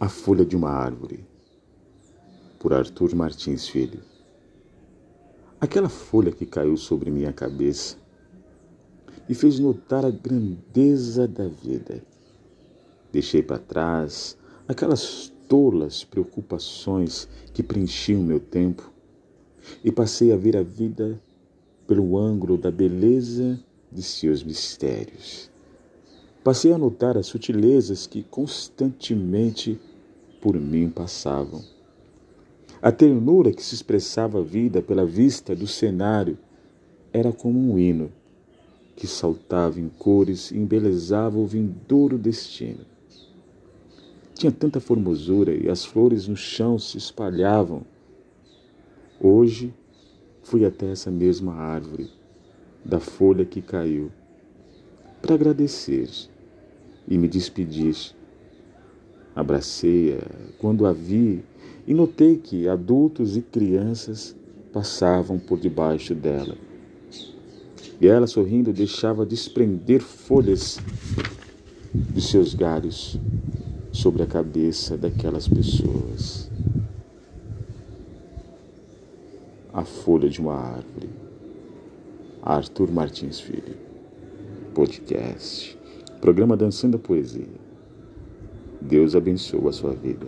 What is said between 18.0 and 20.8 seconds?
meu tempo e passei a ver a